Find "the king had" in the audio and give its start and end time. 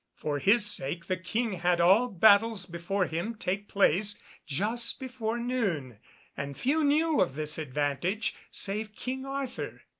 1.05-1.79